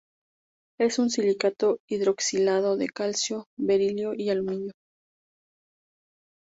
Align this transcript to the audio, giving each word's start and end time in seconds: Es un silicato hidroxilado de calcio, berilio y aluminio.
Es 0.79 0.97
un 0.97 1.11
silicato 1.11 1.79
hidroxilado 1.87 2.75
de 2.75 2.89
calcio, 2.89 3.45
berilio 3.55 4.15
y 4.15 4.31
aluminio. 4.31 4.73